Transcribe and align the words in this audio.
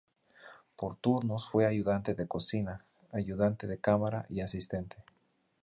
Por 0.75 0.95
turnos 0.95 1.47
fue 1.47 1.67
ayudante 1.67 2.15
de 2.15 2.27
cocina, 2.27 2.83
ayudante 3.11 3.67
de 3.67 3.77
cámara 3.77 4.25
y 4.29 4.41
asistente. 4.41 4.97